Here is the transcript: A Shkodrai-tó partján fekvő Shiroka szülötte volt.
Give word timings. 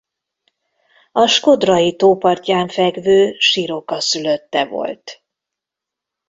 A 1.11 1.25
Shkodrai-tó 1.27 2.17
partján 2.17 2.67
fekvő 2.67 3.35
Shiroka 3.39 3.99
szülötte 3.99 4.65
volt. 4.65 5.23